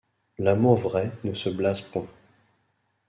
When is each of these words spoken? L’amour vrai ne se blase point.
L’amour 0.39 0.77
vrai 0.77 1.11
ne 1.23 1.35
se 1.35 1.51
blase 1.51 1.81
point. 1.81 2.07